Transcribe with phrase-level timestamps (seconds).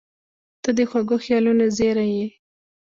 [0.63, 2.27] •ته د خوږو خیالونو زېری یې.